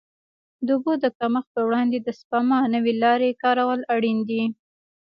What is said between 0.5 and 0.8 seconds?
د